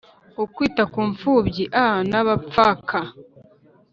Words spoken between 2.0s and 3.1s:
n abapfaka